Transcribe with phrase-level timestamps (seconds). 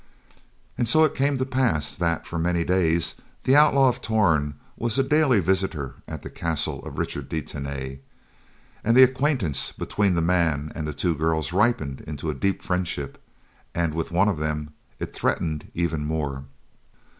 [0.79, 3.13] And so it came to pass that, for many days,
[3.43, 7.99] the Outlaw of Torn was a daily visitor at the castle of Richard de Tany,
[8.83, 13.21] and the acquaintance between the man and the two girls ripened into a deep friendship,
[13.75, 16.45] and with one of them, it threatened even more.